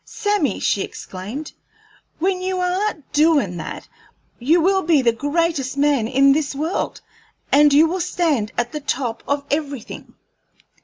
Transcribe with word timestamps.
"Sammy," 0.03 0.59
she 0.59 0.81
exclaimed, 0.81 1.53
"when 2.17 2.41
you 2.41 2.57
are 2.59 2.95
doin' 3.13 3.57
that, 3.57 3.87
you 4.39 4.59
will 4.59 4.81
be 4.81 5.03
the 5.03 5.11
greatest 5.11 5.77
man 5.77 6.07
in 6.07 6.31
this 6.31 6.55
world, 6.55 7.01
and 7.51 7.71
you 7.71 7.87
will 7.87 8.01
stand 8.01 8.51
at 8.57 8.71
the 8.71 8.79
top 8.79 9.21
of 9.27 9.45
everything." 9.51 10.15